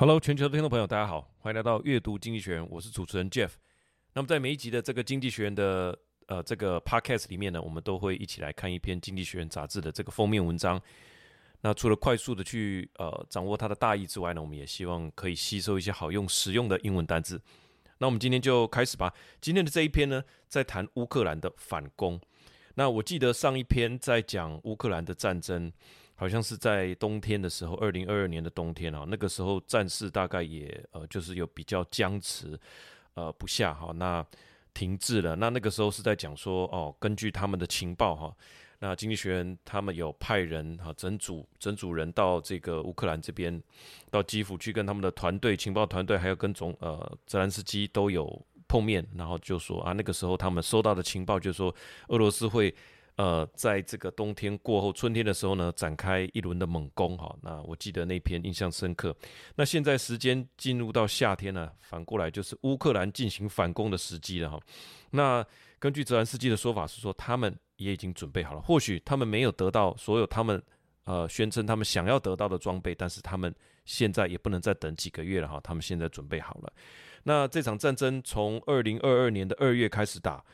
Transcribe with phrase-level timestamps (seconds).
[0.00, 3.50] Hello，全球的听众朋友，大家好，欢迎来到阅读经济学，我是主持人 Jeff。
[4.14, 10.80] 那么在每一集的这个经济学人的呃这个 Podcast 里面呢，我们都会一起来看一篇经济学人杂志的这个封面文章。
[11.62, 17.42] 那除了快速的去呃掌握它的大意之外呢，我们也希望可以吸收一些好用实用的英文单字。
[17.98, 19.12] 那我们今天就开始吧。
[19.40, 22.20] 今天的这一篇呢，在谈乌克兰的反攻。
[22.76, 25.72] 那我记得上一篇在讲乌克兰的战争。
[26.20, 32.58] 好像是在冬天的时候，二零二二年的冬天啊，那个时候战事大概也呃，就是有比较僵持，
[33.14, 34.26] 呃不下哈，那
[34.74, 35.36] 停滞了。
[35.36, 38.36] 那那个时候是在讲说哦，根据他们的情报哈，
[38.80, 43.62] 那经济学人他们有派人哈，整组整组人到这个乌克兰这边，
[44.10, 51.72] 到基辅去跟他们的团队情报团队，还有跟总呃泽连斯基都有碰面，然后就说啊，那个时候他们收到的情报就是说
[52.08, 52.74] 俄罗斯会。
[53.18, 57.36] 呃，在这个冬天过后，春天的时候呢，展开一轮的猛攻哈。
[57.42, 59.12] 那我记得那篇印象深刻。
[59.56, 64.60] 那现在时间进入到夏天了，反过来就是乌克兰进行反攻的时机了哈。
[65.10, 65.44] 那
[65.80, 68.60] 根据泽连斯基的说法是说，他们也已经准备好了。
[68.60, 70.62] 或许他们没有得到所有他们
[71.02, 73.52] 呃宣称他们想要得到的装备，但是他们
[73.84, 75.60] 现在也不能再等几个月了哈。
[75.64, 76.72] 他们现在准备好了。
[77.24, 80.44] 那这场战争从二零二二年的二月开始打。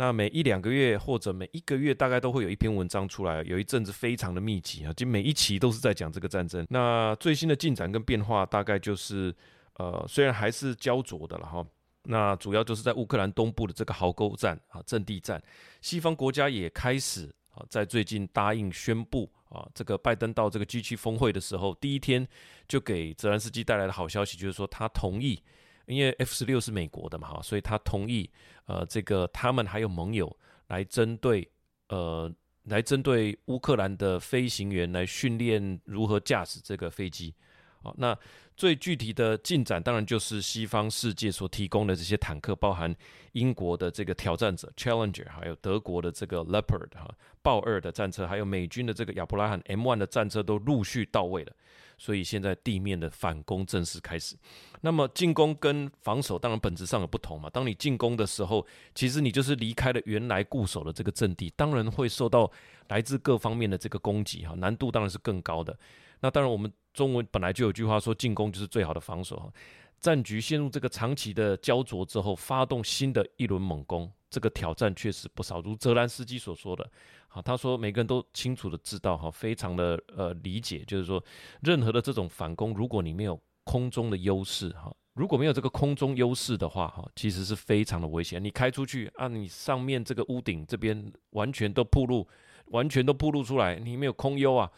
[0.00, 6.66] 那每一两个月或者每一个月，大概都会有一篇文章出来，有一阵子非常的密集啊，就每一期都是在讲这个战争。
[6.70, 9.30] 那最新的进展跟变化，大概就是，
[9.74, 11.62] 呃，虽然还是焦灼的了哈。
[12.04, 15.38] 那主要就是在乌克兰东部的这个壕沟战啊，阵地战，
[15.82, 22.26] 西方国家也开始啊，在最近答应宣布啊，这个拜登到这个 G7 峰会的时候，第一天
[22.66, 25.42] 就给泽连斯基带来的好消息，就是说他同意。
[25.86, 28.30] 因为 F 十六是美国的嘛，哈，所以他同意，
[28.66, 30.34] 呃，这个他们还有盟友
[30.68, 31.48] 来针对，
[31.88, 32.32] 呃，
[32.64, 37.34] 来针对乌克兰的飞行员来训练如何驾驶这个飞机，
[37.82, 38.16] 好，那
[38.56, 42.94] 最具体的进展当然就是西方世界所提供的这些坦克，包含
[43.32, 51.52] 英国的这个挑战者 Challenger，还有德国的这个 Leopard 哈豹二的战车，还有美军的这个亚伯拉罕 M1 的战车都陆续到位了。
[51.96, 54.34] 所以现在地面的反攻正式开始。
[54.80, 57.50] 那么进攻跟防守当然本质上有不同嘛。
[57.50, 62.50] 当你进攻的时候，其实你就是离开了原来固守的这个阵地，当然会受到
[62.88, 65.78] 来自各方面的这个攻击哈，难度当然是更高的。
[66.20, 69.52] 那当然我们中文本来就有句话说，进攻就是最好的防守哈。
[70.00, 75.60] 战局陷入这个长期的焦灼之后，发动新的一轮猛攻，这个挑战确实不少。
[75.60, 76.90] 如泽兰斯基所说的。
[77.28, 81.22] 好，他说每个人都清楚的知道，哈，非常的呃理解，就是说，
[81.60, 88.42] 任何的这种反攻，如果你没有空中的优势，哈，如果没有这个空中优势的话，哈，其实是非常的危险。
[88.42, 92.26] 你开出去啊，你上面这个屋顶这边完全都暴露，
[92.66, 94.68] 完全都暴露出来，你没有空优啊，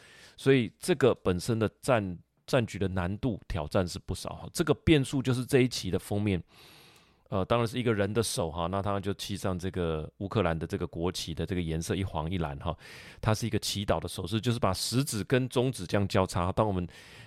[0.42, 6.42] 所以这个本身的战战局的难度挑战是不少，哈，这个变数就是这一期的封面。
[7.28, 12.76] 呃，当然是一个人的手哈，那他就漆上这个乌克兰的这个国旗的这个颜色，一黄一蓝哈，
[13.20, 16.50] 它是一个祈祷的手势，就是把食指跟中指这样交叉。
[16.50, 16.84] 当我们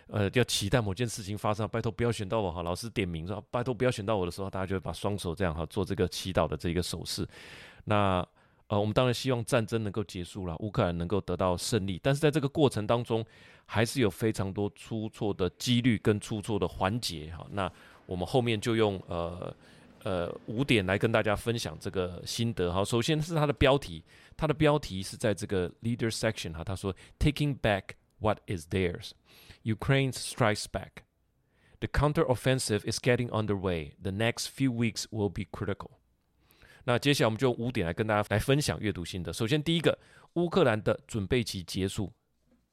[0.08, 7.26] 呃要期待某件事情发生，拜托不要选到我哈，老师点名说拜托不要选到我的时候，大家就会把双手这样哈做这个祈祷的这个手势。
[7.86, 8.24] 那
[8.68, 13.26] 呃，我们当然希望战争能够结束了，乌克兰能够得到胜利，但是在这个过程当中，
[13.66, 17.46] 还是有非常多出错的几率跟出错的环节哈。
[17.52, 17.72] 那
[18.06, 19.56] 我们后面就用呃。
[20.06, 22.86] 呃，五点来跟大家分享这个心得哈。
[22.86, 24.04] 首先是它的标题，
[24.38, 26.64] 它的标题是在这个 leader section 哈。
[26.64, 29.14] 他说，Taking back what is theirs,
[29.64, 31.02] Ukraine strikes back.
[31.80, 33.94] The counteroffensive is getting underway.
[34.00, 35.94] The next few weeks will be critical.
[36.86, 39.34] 那接下来我们就五点来跟大家来分享阅读心得。
[39.34, 39.98] 首先第一个，
[40.36, 42.12] 乌克兰的准备期结束。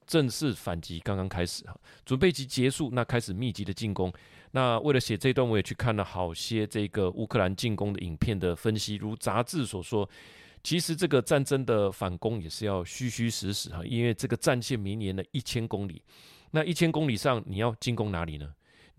[0.04, 4.12] 正式反击刚刚开始哈，准备期结束，那开始密集的进攻。
[4.50, 8.96] 那为了写这段，我也去看了好些这个乌克兰进攻的影片的分析。
[8.96, 10.06] 如杂志所说，
[10.62, 16.02] 其实这个战争的反攻也是要虚虚实实哈，因为这个战线绵延了一千公里。
[16.50, 18.52] 那一千公里上，你要进攻哪里呢？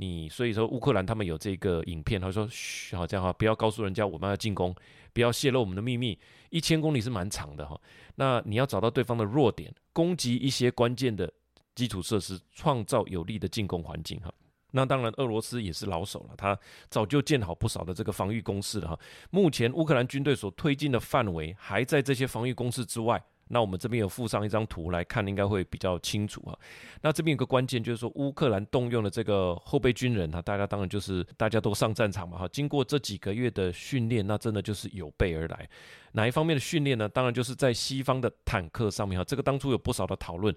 [0.04, 4.76] 你所以说乌克兰他们有这个影片，他说嘘，好这样哈，不要告诉人家我们要进攻，
[5.14, 6.20] 不要泄露我们的秘密。
[6.50, 7.80] 一千公里是蛮长的哈，
[8.16, 11.32] 那你要找到对方的弱点，攻击一些关键的
[11.74, 14.32] 基础设施，创造有利的进攻环境哈。
[14.72, 16.58] 那当然俄罗斯也是老手了，他
[16.90, 19.00] 早就建好不少的这个防御工事了哈。
[19.32, 23.24] 目前乌克兰军队所推进的范围还在这些防御工事之外。
[23.50, 26.58] 那我们这边有附上一张图来看，应该会比较清楚啊。
[27.02, 32.48] 那这边有个关键，就是说乌克兰动用了这个后备军人哈，大家当然就是大家都上战场嘛哈。
[32.48, 35.70] 经过这几个月的训练，那真的就是有备而来。
[36.14, 37.08] 哪一方面的训练呢？
[37.10, 39.24] 当然就是在西方的坦克上面哈。
[39.24, 40.56] 这个当初有不少的讨论。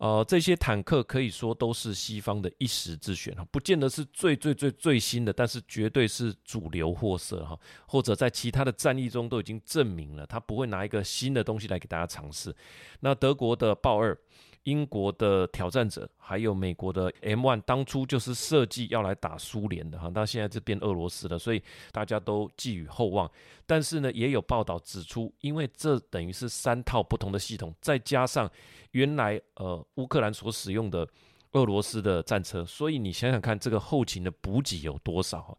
[0.00, 12.56] 呃，这些坦克可以说都是西方的一时之选哈，不见得是最最最最新的，但是绝对是主流货色哈，或者在其他的战役中都已经证明了，他不会拿一个新的东西来给大家尝试。
[13.00, 14.18] 那德国的豹二。
[14.64, 21.62] 英国的挑战者，还有美国的 M1，当初就是设计要来打苏联的哈，到现在就变俄罗斯了，所以
[21.92, 23.30] 大家都寄予厚望。
[23.66, 28.50] 但是呢，也有报道指出，因为这等于是三套不同的系统，再加上
[28.90, 31.08] 原来呃乌克兰所使用的
[31.52, 35.56] 俄罗斯的战车，所以你想想看，这个后勤的补给有多少？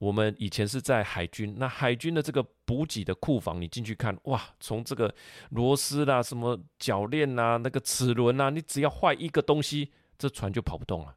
[0.00, 5.14] 我们以前是在海军，那海军的这个补给的库房，你进去看，哇，从这个
[5.50, 11.14] 螺丝啦、什么铰链呐、那个齿轮呐，你只要坏一个东西，这船就跑不动了。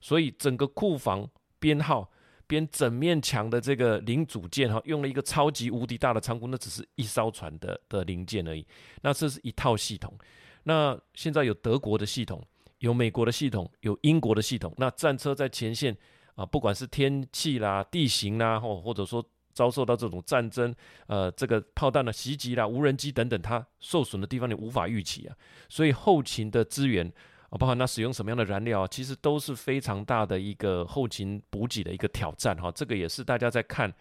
[0.00, 1.28] 所以整个库房
[1.58, 2.08] 编号
[2.46, 8.64] 编整面墙的这个零组件哈，用了一个超级无敌大的仓库，那只是一艘船的的零件而已。
[9.02, 10.16] 那这是一套系统。
[10.62, 12.40] 那现在有德国的系统，
[12.78, 14.72] 有美国的系统，有英国的系统。
[14.76, 15.96] 那战车在前线。
[16.34, 20.74] 啊，不管是天气啦、地形啦，或或者说遭受到这种战争，
[21.06, 25.36] 呃，这个炮弹的袭击啦、无人机等等，它受损的地方你无法预期啊。
[25.68, 27.06] 所以后勤的资源
[27.50, 32.68] 啊，包含它使用什么样的燃料啊，其实都是非常大的一个后勤补给的一个挑战哈。
[32.72, 33.94] 这个也是大家在看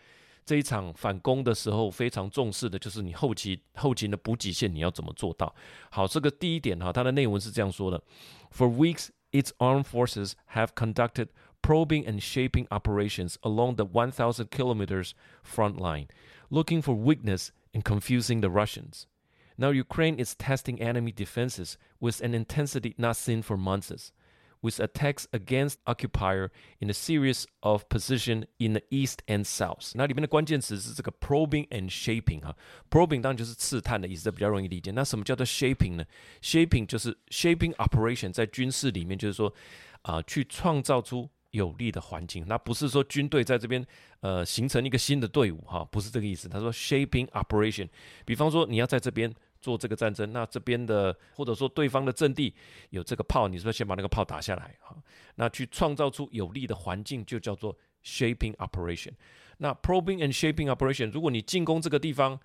[0.43, 5.53] 这一场反攻的时候非常重视的，就是你后期后勤的补给线你要怎么做到。
[5.91, 8.01] 好，这个第一点哈，它的内文是这样说的
[8.51, 11.27] ：For weeks, its armed forces have conducted
[11.62, 16.06] Probing and shaping operations along the 1,000 kilometers front line,
[16.50, 19.06] looking for weakness and confusing the Russians.
[19.56, 24.12] Now Ukraine is testing enemy defenses with an intensity not seen for months,
[24.62, 29.92] with attacks against occupier in a series of position in the east and south.
[29.96, 32.56] 那里面的关键词是这个 probing and shaping 哈，
[32.88, 34.92] probing 当然就是刺探的意思，这比较容易理解。
[34.92, 36.04] 那什么叫做 shaping 呢？
[36.40, 39.52] shaping 就是 shaping operation，在军事里面就是说
[40.02, 41.28] 啊、呃，去创造出。
[41.53, 43.85] 有利的环境，那不是说军队在这边
[44.21, 46.49] 呃形成一个新的队伍哈，不是这个意思。
[46.49, 47.87] 他说 shaping operation，
[48.25, 52.53] 比方说你要在这边做这个战争，那这边的或者说对方的阵地
[52.89, 54.97] 有这个炮，你是不是先把那个炮打下来哈？
[55.35, 59.11] 那去创造出有利的环境就叫做 shaping operation。
[59.59, 62.39] 那 probing and shaping operation，如果你进攻这个地方，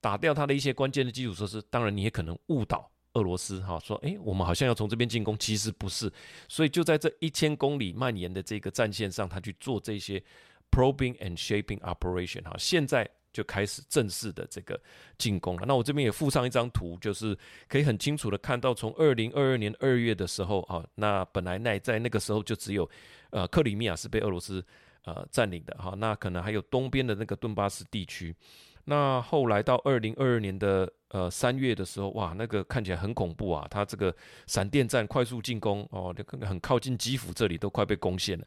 [0.00, 2.88] 打掉它的一些关键的基础设施，当然你也可能误导。
[3.14, 6.10] 俄罗斯哈说：“诶，我们好像要从这边进攻，其实不是。
[6.48, 10.22] 所以就在这一千公里蔓延的这个战线上，他去做这些
[10.70, 12.54] probing and shaping operation 哈。
[12.58, 14.80] 现在就开始正式的这个
[15.18, 15.64] 进攻了。
[15.66, 17.36] 那我这边也附上一张图，就是
[17.68, 22.88] 可以很清楚的看到，从二零二二年二月的时候啊，那本来那在那个时候就只有
[23.30, 24.64] 呃克里米亚是被俄罗斯
[25.04, 28.34] 呃占领的哈，那可能还有东边的那个顿巴斯地区。”
[28.84, 33.64] 那后来到二零二二年的呃三月的时候，哇，那个看起来很恐怖啊！
[33.70, 34.14] 他这个
[34.48, 38.44] 闪电战快速进攻哦，就很靠近基辅这里都快被攻陷了。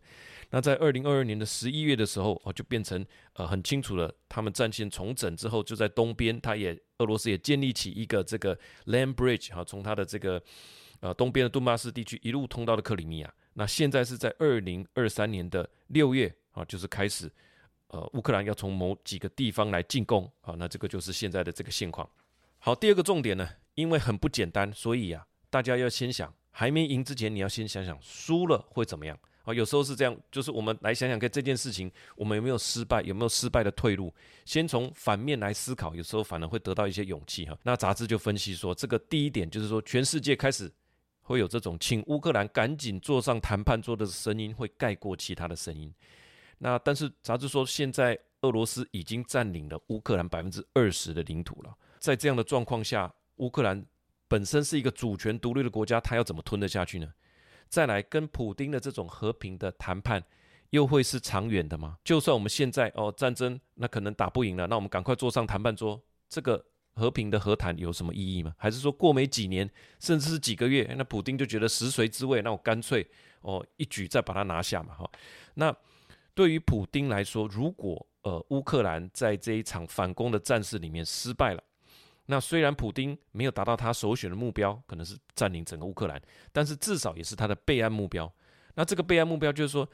[0.50, 3.06] 那在二零二二年的十一月的时候，哦，就变成
[3.36, 8.58] 呃很清楚了，他们战线重整之后，就在东边，他也俄罗斯也建立起一个这个
[8.88, 10.42] land bridge 哈，从他的这个
[11.00, 13.34] 呃东边的顿巴斯地区一路通到了克里米亚。
[13.54, 17.32] 那现在是在二零二三年的六月啊，就是开始。
[17.88, 22.10] 呃，乌克兰要从某几个地方来进攻，好，那这个就是现在的这个现况。
[22.58, 29.18] 好，第二个重点呢，因为很不简单，所以啊，大家要先想，还没赢之前，你要先想想输了会怎么样。
[29.44, 34.12] 啊，有时候是这样，就是我们来想想看这件事情，我们有没有失败，有没有失败的退路，
[34.44, 37.56] 先从反面来思考，有时候反而会得到一些勇气哈。
[37.62, 40.72] 那杂志就分析说，这个第一点就是说，全世界开始
[41.22, 45.94] 会有这种请乌克兰赶紧坐上谈判桌的声音，会盖过其他的声音。
[46.66, 51.72] 那但是杂志说，现在俄罗斯已经占领了乌克兰百分之二十的领土了。
[52.00, 53.86] 在这样的状况下，乌克兰
[54.28, 57.08] 本身是一个主权独立的国家，它要怎么吞得下去呢？
[57.70, 60.24] 再来跟普丁的这种和平的谈判，
[60.72, 62.00] 又会是长远的吗？
[62.04, 68.56] 就算我们现在哦战争那可能打不赢了，那我们赶快坐上谈判桌，这个和平的和谈有什么意义吗？
[68.58, 69.70] 还是说过没几年，
[70.00, 73.08] 甚至是几个月，那普丁就觉得食髓知味，那我干脆
[73.42, 74.96] 哦一举再把它拿下嘛？
[74.96, 75.08] 哈，
[75.54, 75.76] 那。
[76.36, 81.64] 对于普丁来说，如果呃乌克兰在这一场反攻的战事里面失败了，
[82.26, 88.32] 那虽然普丁没有达到他首选的目标，可能是占领整个乌克兰，但是至少也是他的备案目标。
[88.74, 89.90] 那这个备案目标就是说，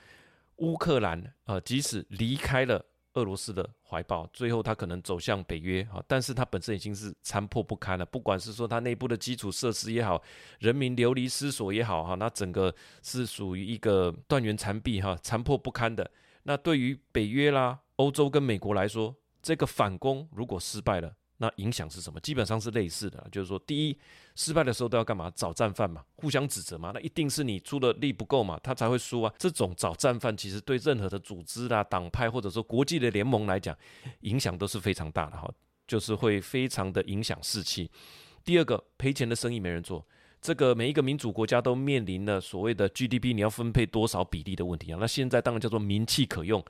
[0.56, 2.84] 乌克兰呃即使离开了
[3.14, 10.20] 俄罗斯的怀抱，最后他可能走向北约啊，但是他本身已经是残破不堪了，不管是说他内部的基础设施也好，
[10.60, 16.10] 人民流离失所也好哈，那整个是属于一个断垣残壁哈，残破不堪的。
[16.44, 22.20] 那对于北约啦、欧洲跟美国来说，这个反攻如果失败了，那影响是什么？
[22.20, 23.98] 基本上是类似的，就是说，第一，
[24.36, 25.32] 失败的时候都要干嘛？
[25.36, 26.92] 找战犯嘛，互相指责嘛。
[26.94, 29.34] 那一定是你出的力不够嘛，他才会输啊。
[29.40, 33.76] 这种找战犯，其实对任何的组织啦、党派或者说国际的联盟来讲，
[34.22, 35.52] 影响都是非常大的哈，
[35.88, 37.90] 就是会非常的影响士气。
[38.44, 40.06] 第二个，赔钱的生意没人做，
[40.42, 44.98] 这个每一个民主国家都面临了所谓的 GDP 你要分配多少比例的问题啊。
[45.00, 46.64] 那现在当然叫做民气可用，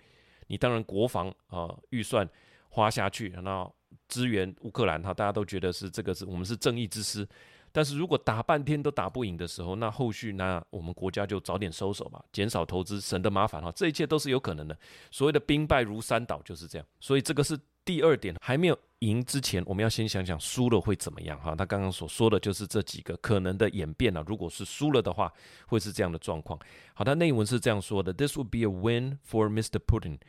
[0.48, 2.30] 你当然国防啊预算
[2.70, 3.74] 花下去，然后。
[4.08, 7.28] 支援乌克兰哈，大家都觉得是这个是我们是正义之师，
[7.72, 14.78] 但是如果打半天都打不赢的时候，那后续那我们国家就早点收手吧，减少投资，省得麻烦哈，这一切都是有可能的。
[15.10, 21.56] 所谓的兵败如山倒就是这样，所以这个是第二点，还没有赢之前，我们要先想想输了会怎么样哈。
[21.56, 25.32] 他刚刚所说的就是这几个可能的演变啊，如果是输了的话，
[25.68, 26.60] 会是这样的状况。
[26.94, 29.80] 好，他内文是这样说的：This would be a win for Mr.
[29.80, 30.20] Putin,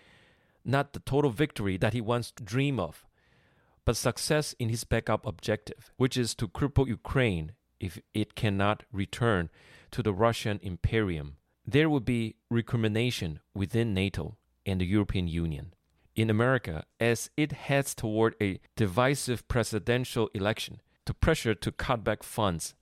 [0.63, 2.97] not the total victory that he wants to dream of.
[3.85, 9.51] But success in his backup objective, which is to cripple Ukraine if it cannot return
[9.91, 11.37] to the Russian imperium,
[11.67, 15.75] there would be recrimination within NATO and the European Union.
[16.15, 22.23] In America, as it heads toward a divisive presidential election, the pressure to cut back
[22.23, 22.75] funds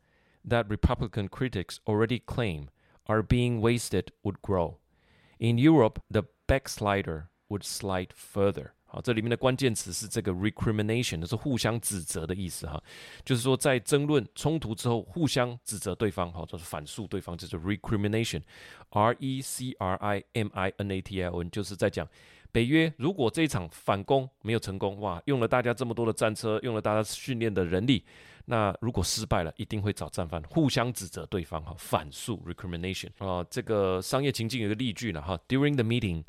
[0.45, 2.71] that Republican critics already claim
[3.07, 4.79] are being wasted would grow.
[5.39, 8.75] In Europe, the backslider would slide further.
[8.93, 12.83] 好，这里面的关键词是这个 recrimination，就是互相指责的意思哈，
[13.25, 22.05] 就是说在争论冲突之后，互相指责对方，好，就是反诉对方，就是 recrimination，R E C R I M I N A T I O N，就是在讲
[22.51, 28.05] 北约如果这一场反攻没有成功，哇，用了大家这么多的战车，用了大家训练的人力，
[28.47, 36.25] 那如果失败了，一定会找战犯，互相指责对方，哈，反诉 recrimination 啊，这个商业情境有一个例句了哈，During the meeting。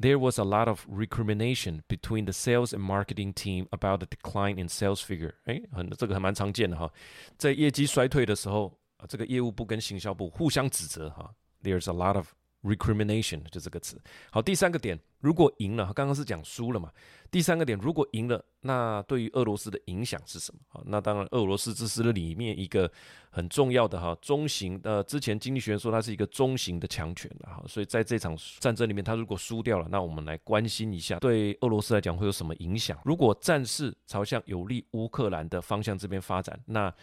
[0.00, 4.58] There was a lot of recrimination between the sales and marketing team about the decline
[4.60, 5.32] in sales figure。
[5.44, 6.92] 哎，很这个还蛮常见的哈，
[7.38, 11.34] 在业绩衰退的时候，啊，这个业务部跟行销部互相指责哈。
[11.62, 12.32] There's a lot of
[12.63, 13.99] recrimination 就这个词。
[14.31, 16.91] 好，第三个点，如果赢了，刚刚是讲输了嘛。
[17.29, 20.59] 第三个点，如果赢了，那对于俄罗斯的影响是什么？
[20.67, 22.91] 好，那当然，俄罗斯这是里面一个
[23.29, 24.79] 很重要的哈中型。
[24.83, 32.99] 呃，之前经济学人说它是一个中型的强权的哈，所以在这场战争里面，它如果输掉了，那我们来关心一下，对俄罗斯来讲会有什么影响？
[33.05, 36.93] 如果战事朝向有利乌克兰的方向这边发展，那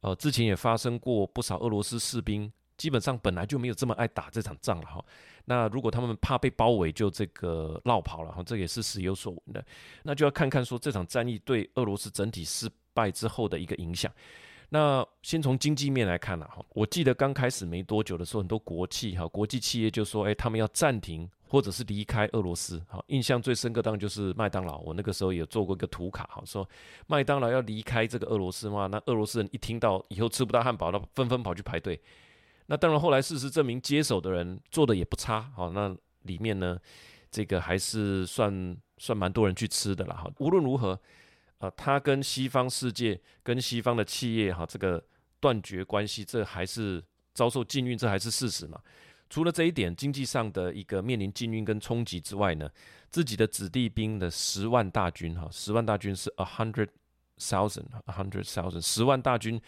[0.00, 2.50] 呃，之前也发生过不少俄罗斯士兵。
[2.76, 5.04] 基本上本来就没有这么爱打这场仗了哈。
[5.44, 9.64] 那如果他们怕被包围，就这个落跑了哈，这也是时有所闻的。
[10.02, 14.10] 那就要看看说这场战役对俄罗斯整体失败之后的一个影响。
[14.70, 16.64] 那先从经济面来看了哈。
[16.70, 22.82] 我记得刚开始没多久的时候，很多国企哈、国际企业就说，哎，他们要暂停或者是离开俄罗斯。
[22.88, 24.78] 哈，印象最深刻当然就是麦当劳。
[24.78, 26.68] 我那个时候也做过一个图卡哈，说
[27.06, 28.86] 麦当劳要离开这个俄罗斯嘛。
[28.86, 32.00] 那俄罗斯人一听到以后吃不到汉堡，那纷纷跑去排队。
[32.66, 36.78] 那当然，后来事实证明，接手的人做的也不差，好，那里面呢，
[37.30, 40.30] 这个还是算算蛮多人去吃的了，哈。
[40.38, 40.98] 无论如何，
[41.58, 45.04] 啊，他跟西方世界、跟西方的企业，哈，这个
[45.40, 47.04] 断绝关系，这还是
[47.34, 48.80] 遭受禁运，这还是事实嘛。
[49.28, 52.70] 除了这一点，经济上的一个面临禁运跟冲击之外呢，
[53.10, 56.88] 自己的子弟兵的十万大军，哈，十万大军是 a hundred
[57.38, 59.60] thousand，a hundred thousand，十万大军，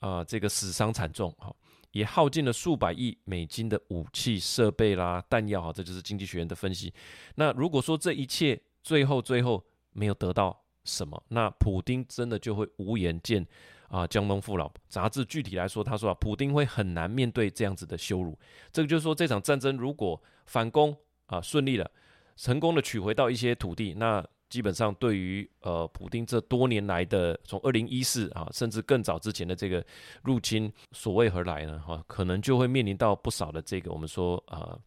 [0.00, 1.54] 啊，这个死伤惨重，哈。
[1.92, 6.92] 也耗尽了数百亿美金的武器设备啦、弹药哈，这就是经济学人的分析。
[7.36, 13.46] 那如果说这一切最后最后没有得到什么，那普丁真的就会无颜见
[13.88, 14.70] 啊江东父老。
[14.88, 18.38] 杂志具体来说，他说啊，普丁会很难面对这样子的羞辱。
[18.72, 20.96] 这个就是说，这场战争如果反攻
[21.26, 21.90] 啊顺利了，
[22.36, 24.26] 成功的取回到一些土地，那。
[24.51, 29.85] 基本上，对于呃，普丁这多年来的从二零一四啊，甚至更早之前的这个
[30.23, 31.77] 入侵，所为何来呢？
[31.85, 34.79] 哈、啊，可能就会面临到不少的这个我们说呃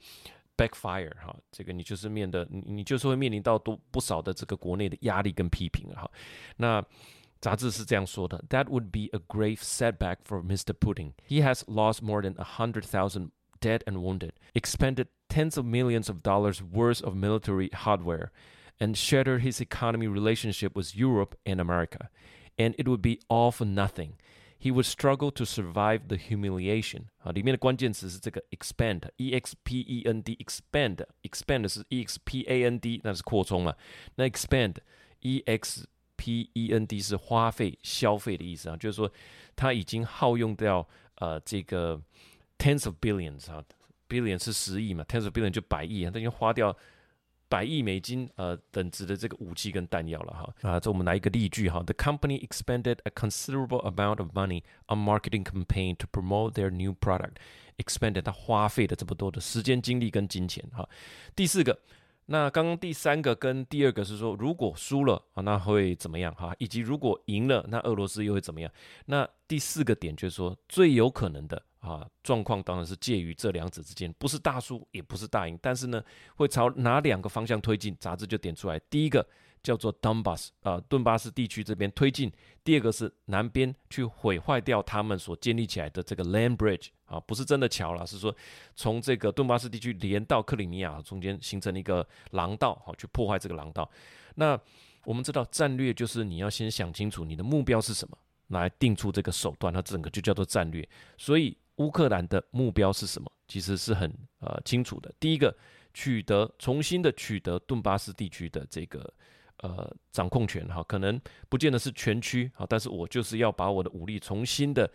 [0.57, 6.11] backfire 哈、啊，这个你就是面的，你你就是会面临到多不少的这个国内的压力跟批评哈、啊。
[6.57, 6.85] 那
[7.39, 10.73] 杂志是这样说的：That would be a grave setback for Mr.
[10.73, 11.13] Putin.
[11.29, 16.09] He has lost more than a hundred thousand dead and wounded, expended tens of millions
[16.09, 18.31] of dollars worth of military hardware.
[18.83, 22.09] And shatter his economy relationship with Europe and America,
[22.57, 24.13] and it would be all for nothing.
[24.59, 27.09] He would struggle to survive the humiliation.
[27.19, 33.77] 啊，里面的关键词是这个 expand，e x p e n d，expand，expand 是 e x p a n d，那是扩充了。
[34.15, 39.13] 那 expand，e x p e n d 是花费、消费的意思啊，就是说
[39.55, 42.01] 他已经耗用掉呃这个
[42.57, 43.63] tens of billions 啊，
[44.09, 46.75] billion 是十亿嘛，tens of billion 就百亿啊，他已经花掉。
[47.56, 56.94] 百亿美金呃等值的这个武器跟弹药了哈啊，这我们来一个例句哈，The company expended a considerable amount of money on marketing campaign to promote their new
[57.00, 57.36] product.
[57.78, 60.90] Expended 它花费了这么多的时间、精力跟金钱哈。
[61.34, 61.80] 第四个。
[62.28, 66.56] 那刚刚第三个跟第二个是说，如果输了啊，那会怎么样哈？
[66.58, 68.72] 以及如果赢了，那俄罗斯又会怎么样？
[69.06, 76.04] 那第四个点就是说，最有可能的啊状况当然是介于这两者之间，不是大输也不是大赢，但是呢，
[76.36, 77.96] 会朝哪两个方向推进？
[78.00, 79.26] 杂志就点出来，第一个。
[79.66, 82.32] 叫做 Donbas 啊，顿巴斯地区这边推进。
[82.64, 88.36] 第二个是南边去毁坏掉他们所建立起来的这个 Land Bridge 啊，不是真的桥了，是说
[88.76, 93.90] 从这个顿巴斯地区连到克里米亚中间形成一个廊道，好去破坏这个廊道。
[94.36, 94.56] 那
[95.04, 98.16] 我们知道战略就是你要先想清楚你的目标是什么，
[98.50, 100.88] 来定出这个手段，它整个就叫做战略。
[101.18, 103.32] 所以乌克兰的目标是什么？
[103.48, 105.14] 其实是很呃清楚的。
[105.20, 105.56] 第一个，
[105.94, 109.14] 取得重新的取得顿巴斯地区的这个。
[109.60, 114.88] 呃，掌控权哈，可能不见得是全区啊，但是我就是要把我的武力重新的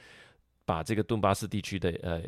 [0.66, 2.22] 把这个顿巴斯地区的呃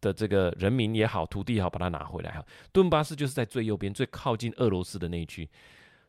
[0.00, 2.44] 的这个人民也好，土地也好，把它拿回来哈。
[2.72, 5.46] 顿巴斯就是在最右边、最靠近俄罗斯的那一区。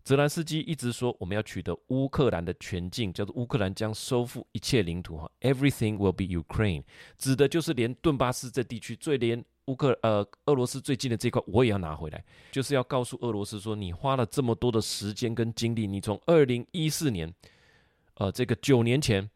[0.03, 6.83] 泽兰斯基一直说我们要取得乌克兰的全境，叫做乌克兰将收复一切领土哈，Everything will be Ukraine，
[7.17, 9.43] 指的就是连顿巴斯这地区最连。
[9.65, 17.31] 乌克呃，俄罗斯最近的这块我也要拿回来，就是要告诉俄罗斯说，你花了这么多的时间跟精力，你从二零一四年，
[18.15, 19.29] 呃，这个九年前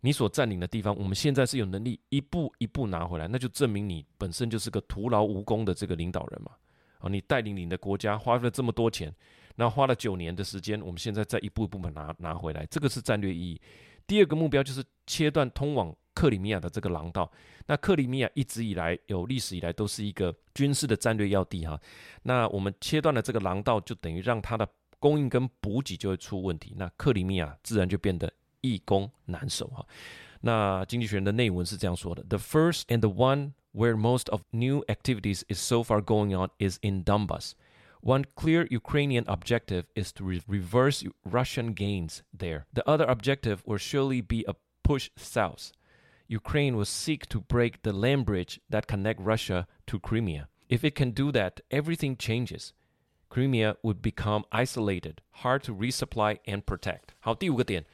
[0.00, 6.52] 你所占领的地方，我们现在是有能力一步一步拿回来，那就证明你本身就是个徒劳无功的这个领导人嘛。
[6.98, 9.14] 啊，你带领你的国家花了这么多钱，
[9.60, 13.60] 那花了九年的时间，我们现在再一步一步把拿拿回来，这个是战略意义。
[14.06, 15.94] 第二个目标就是切断通往。
[16.12, 17.30] 克里米亚的这个廊道，
[17.66, 21.80] 那克里米亚一直以来有历史以来都是一个军事的战略要地哈。
[22.24, 29.86] 那我们切断了这个廊道，就等于让它的供应跟补给就会出问题，那克里米亚自然就变得易攻难守哈。
[30.40, 36.78] 那经济学人的内文是这样说的：The first and the one where most of new activities is so far going on is
[36.82, 37.52] in Donbas.
[38.01, 42.65] One clear Ukrainian objective is to reverse Russian gains there.
[42.71, 45.71] The other objective will surely be a push south.
[46.27, 50.47] Ukraine will seek to break the land bridge that connect Russia to Crimea.
[50.69, 52.73] If it can do that, everything changes.
[53.29, 57.13] Crimea would become isolated, hard to resupply and protect.
[57.19, 57.85] 好，第五个点，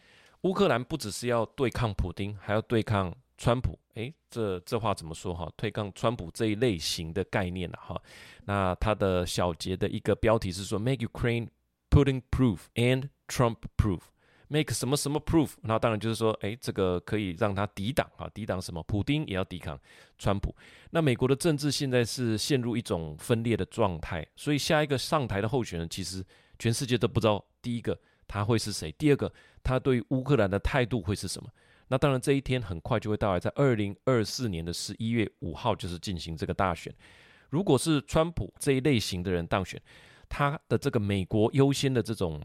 [0.41, 3.78] 乌克兰不只是要对抗普丁，还要对抗 川普。
[3.94, 5.50] 诶，这这话怎么说哈？
[5.56, 8.00] 对抗川普这一类型的概念了哈。
[8.44, 11.48] 那它的小节的一个标题是说，Make Ukraine
[11.90, 14.00] Putin-proof and Trump-proof。
[14.48, 18.82] make 什么什么 proof，那当然就是说，诶，这个可以让他抵挡啊，抵挡什么？
[18.84, 19.76] 普丁也要抵抗
[20.18, 20.54] 川普。
[20.90, 26.24] 那美国的政治现在是陷入一种分裂的状态，所以下一个上台的候选人，其实
[26.58, 29.32] 全世界都不知道，第一个他会是谁，第二个
[29.64, 31.50] 他对乌克兰的态度会是什么。
[31.88, 36.94] 那当然这一天很快就会到来，在二零二四年的十一月五号就是进行这个大选。
[37.50, 39.80] 如果是川普这一类型的人当选，
[40.28, 42.42] 他的这个美国优先的这种。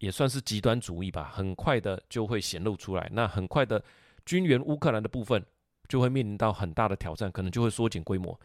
[0.00, 3.10] 也算是极端主义吧，很快的就会显露出来。
[3.12, 3.82] 那很快的
[4.24, 5.44] 军援乌克兰的部分
[5.88, 8.38] 就会面临到很大的挑战，可能就会缩减规模。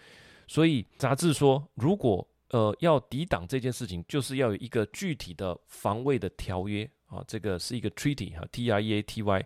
[0.48, 9.46] 所以杂志说，如果呃要抵挡这件事情，就是要有一个具体的防卫的条约啊，这个是一个 treaty 哈，T R E A T Y。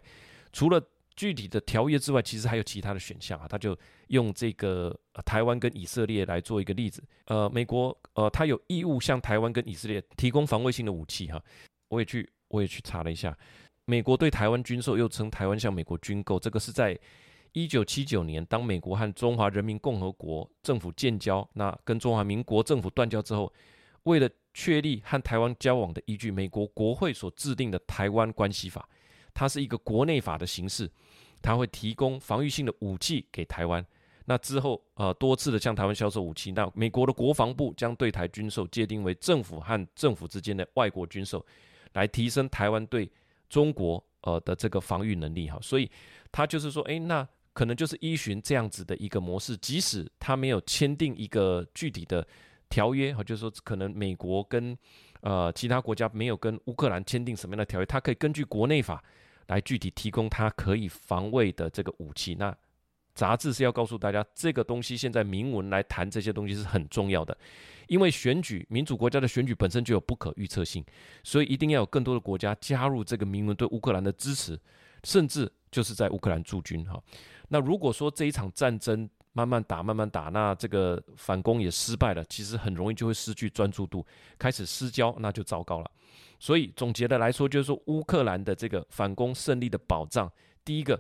[0.51, 0.81] 除了
[1.15, 3.47] 具体的条约之外，其实还有其他的选项啊。
[3.47, 7.03] 他就用这个台湾跟以色列来做一个例子。
[7.25, 11.43] 呃，美国呃，他有义务向台湾跟以色列提供防卫性的武器哈。
[11.89, 13.35] 我也去，我也去查了一下，
[13.85, 16.99] 美国对台湾军售，又称台湾向美国军购，这个是在
[17.53, 23.51] 一九七九年，当美国和中华人民共和国政府建交，那跟中华民国政府断交之后，
[24.03, 28.87] 为了确立和台湾交往的依据，美国国会所制定的《台湾关系法》，
[29.37, 30.89] 它是一个国内法的形式，
[31.43, 33.85] 它会提供防御性的武器给台湾。
[34.25, 41.45] 那之后，呃，多次的向台湾销售武器，那美国的国防部将对台军售界定为政府和政府之间的外国军售。
[41.93, 43.09] 来提升台湾对
[43.49, 45.89] 中国呃的这个防御能力哈，所以
[46.31, 52.27] 他就是说，诶，那可能就是依循这样子的一个模式，即使他没有签订一个具体的
[52.69, 54.77] 条约哈，就是说可能美国跟
[55.21, 59.03] 呃其他国家没有跟乌克兰签订什么样的条约，他可以根据国内法
[59.47, 62.35] 来具体提供他可以防卫的这个武器。
[62.35, 62.55] 那
[63.13, 67.35] 杂志是要告诉大家，这个东西现在明文来谈这些东西是很重要的。
[67.87, 70.85] 因为选举，民主国家的选举本身就有不可预测性，
[71.23, 74.59] 所以一定要有更多的国家加入这个明文对乌克兰的支持，
[75.03, 77.01] 甚至就是在乌克兰驻军哈。
[77.47, 84.03] 那如果说这一场战争慢慢打，慢慢打，那这个反攻也失败了，其实很容易就会失去专注度，
[84.39, 85.91] 开始失焦，那就糟糕了。
[86.39, 90.31] 所以总结的来说，就是说乌克兰的这个反攻胜利的保障，
[90.65, 90.99] 第一个，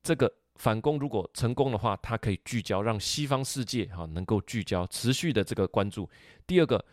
[0.00, 6.08] 这个反攻如果成功的话，它可以聚焦，让西方世界哈能够聚焦，持续的这个关注。
[6.46, 6.84] 第二个，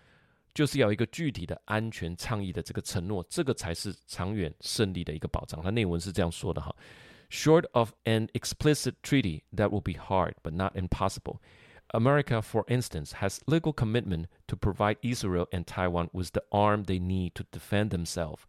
[0.56, 5.62] 就是要一个具体的安全倡议的这个承诺，这个才是长远胜利的一个保障。
[5.62, 6.76] 它内文是这样说的哈。
[7.30, 11.42] Short of an explicit treaty, that will be hard, but not impossible.
[11.94, 17.00] America, for instance, has legal commitment to provide Israel and Taiwan with the arm they
[17.00, 18.46] need to defend themselves.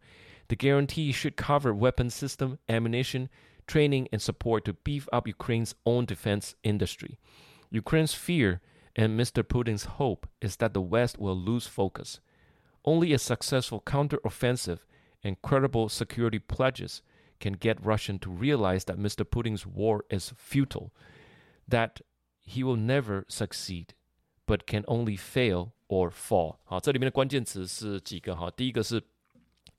[0.47, 3.29] The guarantee should cover weapon system, ammunition,
[3.67, 7.19] training, and support to beef up Ukraine's own defense industry.
[7.69, 8.61] Ukraine's fear
[8.95, 9.43] and Mr.
[9.43, 12.19] Putin's hope is that the West will lose focus.
[12.83, 14.79] Only a successful counteroffensive
[15.23, 17.01] and credible security pledges
[17.41, 19.25] can get Russian to realize that Mr.
[19.25, 20.91] Putin's war is futile,
[21.67, 22.01] that
[22.39, 23.87] he will never succeed,
[24.45, 26.57] but can only fail or fall。
[26.65, 28.51] 好，这里面的关键词是几个哈？
[28.51, 29.01] 第一个是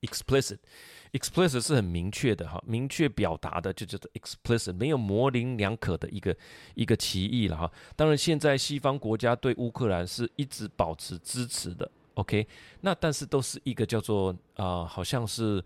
[0.01, 6.37] explicit，explicit 是很明确的哈，明确表达的就叫做 explicit，没有模棱两可的一个
[6.75, 7.73] 一个歧义了哈。
[7.95, 12.47] 当然，现在西方国家对乌克兰是一直保持支持的，OK？
[12.81, 15.65] 那但是都是一个叫做啊、好像是。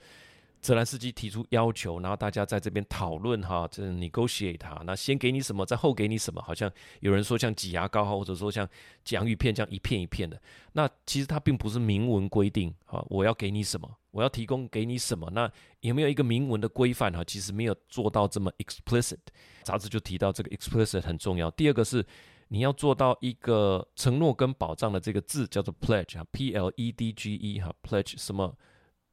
[0.61, 8.69] 泽连斯基提出要求，然后大家在这边讨论哈，这 negotiate 哈，那先给你什么，再后给你什么，好像有人说像挤牙膏哈，或者说像
[9.11, 10.41] 洋芋片这样一片一片的。
[10.73, 15.49] 那其实它并不是明文规定哈，我要给你什么，我要提供给你什么，那
[15.81, 17.23] 有没有一个明文的规范哈？
[17.23, 19.19] 其实没有做到这么 explicit。
[19.63, 21.49] 杂志就提到这个 explicit 很重要。
[21.53, 22.05] 第二个是
[22.49, 28.57] 你要做到一个承诺跟保障的这个字叫做 pledge 哈，p l e d g e 哈，pledge 什么？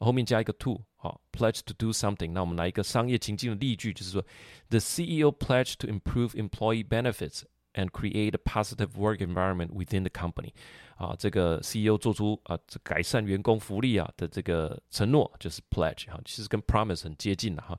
[0.03, 2.31] 后面加一个 to，好，pledge to do something。
[2.33, 4.25] 那我们来一个商业情境的例句，就是说，
[4.69, 7.43] The CEO pledged to improve employee benefits
[7.75, 10.53] and create a positive work environment within the company。
[10.97, 17.79] 啊，这个 CEO 做出啊，这改善员工福利啊的这个承诺，就是 pledge 哈，其实跟 promise 很接近的哈。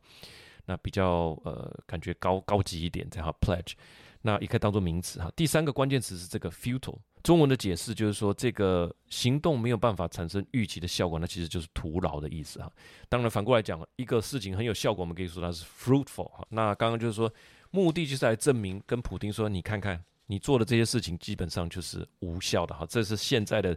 [0.66, 3.74] 那比较呃，感觉高高级一点，这样 pledge。
[4.22, 5.32] 那也可以当做名词哈。
[5.36, 6.98] 第三个关键词是这个 futile。
[7.25, 12.71] 中文的解释就是说，这个行动没有办法产生预期的效果，那其实就是徒劳的意思啊。
[13.09, 16.47] 当然反过来讲，一个事情很有效果，我们可以说它是 fruitful 哈。
[16.51, 17.33] 那刚刚就是说，
[17.71, 22.85] 目的就是来证明跟普丁说，你看看你做的这些事情基本上就是无效的哈。
[22.87, 23.75] 这是现在的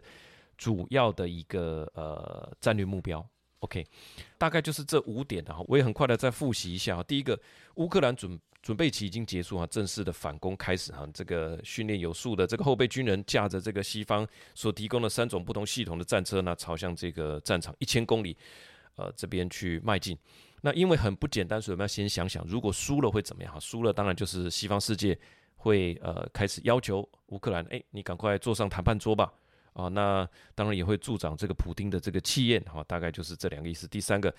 [0.58, 3.26] 主要的一个呃战略目标。
[3.60, 3.86] OK，
[4.36, 5.64] 大概就是这五点的哈。
[5.68, 7.02] 我也很快的再复习一下。
[7.02, 7.38] 第一个，
[7.74, 8.38] 乌克兰准。
[8.60, 11.08] 准备期已经结束啊，正式的反攻开始哈。
[11.14, 18.36] 这个训练有素的这个后备军人驾着这个西方所提供的三种不同系统的战车呢，朝向这个战场一千公里，
[18.96, 20.18] 呃，这边去迈进。
[20.60, 23.54] 那因为很不简单，所以我们要先想想，如果输了会怎么样？
[23.54, 25.16] 哈，输了当然就是西方世界
[25.56, 29.32] 会呃开始要求乌克兰，哎，你赶快坐上谈判桌吧。
[29.78, 32.84] 啊，那当然也会助长这个普丁的这个气焰哈。
[32.84, 33.88] 大概就是这两个意思。
[33.88, 34.34] 第三个，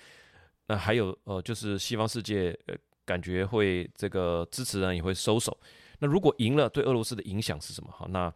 [0.66, 2.76] 那还有呃，就是西方世界呃。
[3.06, 5.58] 感觉会这个支持人也会收手。
[5.98, 7.90] 那如果赢了，对俄罗斯的影响是什么？
[7.90, 8.32] 哈，那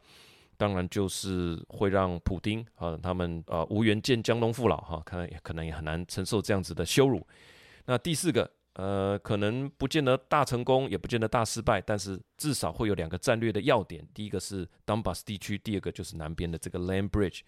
[0.57, 7.25] 当然就是会让普丁啊他们啊无缘见江东父老哈，可能也可能也很难承受这样子的羞辱。
[7.85, 14.07] 那第四个，呃，可能不见得大成功，也不见得大失败，但是至少会有两个战略的要点。
[14.13, 17.41] 第一个是 Donbas 地区，第二个就是南边的这个 Land Bridge。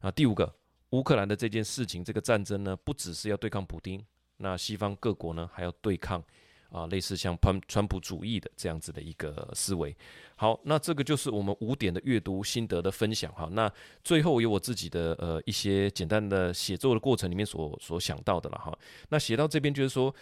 [0.00, 0.54] 啊，第五个，
[0.90, 4.04] 乌克兰的这件事情，这个战争呢，不只是要对抗普丁，
[4.36, 6.22] 那西方各国呢还要对抗。
[6.68, 9.96] 啊，类似像川川普主义的这样子的一个思维。
[10.34, 13.48] 好，那这个就是我们五点的阅读心得的分享哈。
[13.52, 18.76] 那最后有我自己的呃一些简单的写作的过程里面所所想到的了哈。
[19.08, 20.12] 那写到这边就是说，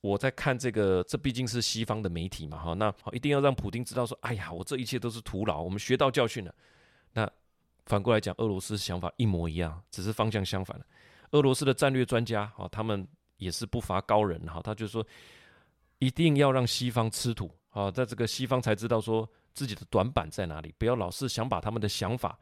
[0.00, 2.74] 我在看这个，这毕竟是西方的媒体嘛哈。
[2.74, 6.54] 那，一定要让普丁知道说，哎呀，我这一切都是徒劳，我们学到教训了。
[7.12, 7.30] 那
[7.86, 10.84] 反过来讲，俄罗斯想法一模一样，只是方向相反了。
[11.32, 15.06] 俄罗斯的战略专家哈，他们也是不乏高人哈，他就说。
[16.02, 22.38] 一定要让西方吃土啊，在这个西方才知道说自己的短板在哪里，不要老是想把他们的想法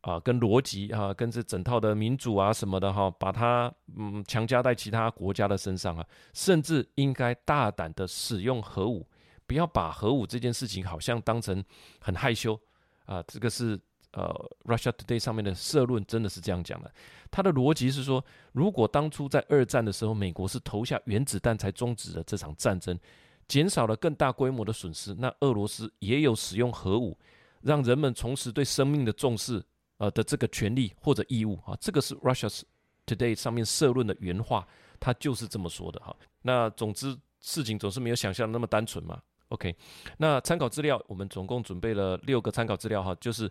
[0.00, 9.06] 啊、跟逻辑啊、跟这整套的民主啊什么的哈，把它嗯强加在其他国家的身上啊，甚至应该大胆的使用核武，
[9.46, 11.64] 不要把核武这件事情好像当成
[12.00, 12.58] 很害羞
[13.06, 13.78] 啊，这个是。
[14.12, 14.28] 呃
[14.64, 16.92] ，Russia Today 上面的社论真的是这样讲的。
[17.30, 22.98] 他的逻辑是说，如果当初在二战的时候，美国是投下原子弹才终止了这场战争，
[23.46, 27.16] 减少了更大规模的损失，那俄罗斯也有使用核武，
[27.62, 29.62] 让人们重拾对生命的重视，
[30.00, 31.76] 呃的这个权利或者义务啊。
[31.80, 32.62] 这个是 Russia
[33.06, 34.66] Today 上面社论的原话，
[34.98, 36.16] 他就是这么说的哈。
[36.42, 39.20] 那总之，事情总是没有想象的那么单纯嘛。
[39.48, 39.74] OK，
[40.18, 43.50] 那参考资料我们总共准备了六个参考资料哈，就是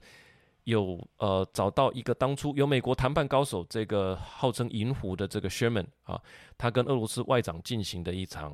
[0.64, 6.22] 有呃找到一个当初有美国谈判高手这个号称银狐的这个 Sherman 啊，
[6.58, 8.54] 他跟俄罗斯外长进行的一场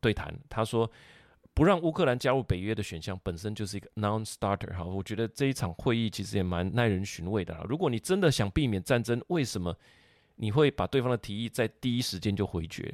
[0.00, 0.90] 对谈，他说。
[1.54, 7.64] 不让乌克兰加入北约的选项本身就是一个 non-starter 哈，我觉得这一场会议其实也蛮耐人寻味的。
[7.68, 9.72] 如果你真的想避免战争，为什么
[10.34, 12.92] 你会把对方的提议在第一时间就回绝？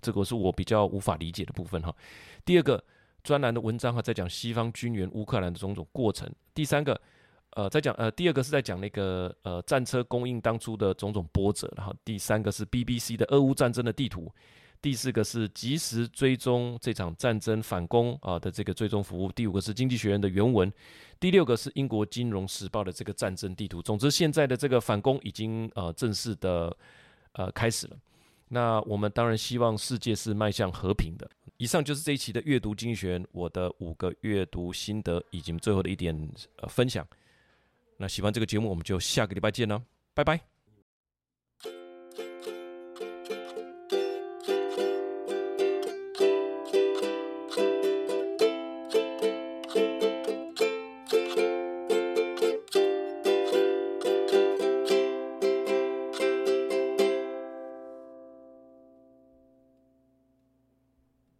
[0.00, 1.94] 这个是我比较无法理解的部分哈。
[2.44, 2.82] 第二个
[3.22, 6.28] 专栏的文章哈，在讲西方军援乌克兰的种种过程。
[6.52, 7.00] 第三个，
[7.50, 11.72] 呃，在讲呃，第二个是在讲那个呃战车供应当初的种种波折。
[11.76, 14.28] 然后第三个是 BBC 的俄乌战争的地图。
[14.84, 20.70] 第四个是及时追踪这场战争反攻啊的这个追踪服务，第五个是经济学人的原文，
[21.18, 23.80] 第六个是英国金融时报的这个战争地图。
[23.80, 26.76] 总之，现在的这个反攻已经呃正式的
[27.32, 27.96] 呃开始了。
[28.48, 31.26] 那我们当然希望世界是迈向和平的。
[31.56, 36.14] 以上就是这一期的阅读经济学人我的五个阅读心得以及最后的一点
[36.58, 37.08] 呃分享。
[37.96, 40.53] 那喜欢这个节目，我们就下个礼拜见了，拜拜。